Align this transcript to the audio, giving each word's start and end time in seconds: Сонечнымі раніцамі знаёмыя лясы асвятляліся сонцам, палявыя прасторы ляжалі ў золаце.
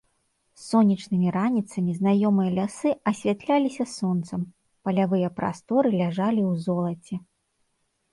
Сонечнымі 0.67 1.27
раніцамі 1.35 1.91
знаёмыя 1.99 2.49
лясы 2.59 2.93
асвятляліся 3.11 3.83
сонцам, 3.97 4.41
палявыя 4.89 5.27
прасторы 5.41 5.87
ляжалі 6.01 6.41
ў 6.51 6.65
золаце. 6.65 7.15